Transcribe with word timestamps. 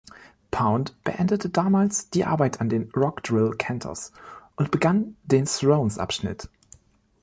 Pound 0.49 0.95
beendete 1.03 1.47
damals 1.49 2.09
die 2.09 2.25
Arbeit 2.25 2.59
an 2.59 2.69
den 2.69 2.89
"Rock 2.95 3.21
Drill"-"Cantos" 3.21 4.11
und 4.55 4.71
begann 4.71 5.15
den 5.25 5.45
"Thrones"-Abschnitt. 5.45 6.49